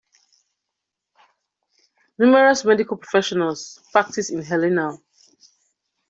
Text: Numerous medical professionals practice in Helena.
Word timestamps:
Numerous 2.17 2.65
medical 2.65 2.97
professionals 2.97 3.79
practice 3.93 4.31
in 4.31 4.41
Helena. 4.41 4.97